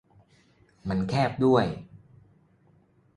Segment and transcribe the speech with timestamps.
[0.87, 1.65] มันแคบด้วย